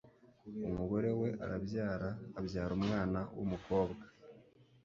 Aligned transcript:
Umugore 0.69 1.09
we 1.19 1.29
arabyara 1.45 2.09
abyara 2.39 2.71
umwana 2.79 3.19
w'umukobwa 3.37 4.03